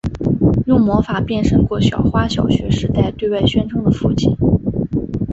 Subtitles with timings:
[0.65, 4.35] 用魔法变身过小花小学时代对外宣称的父亲。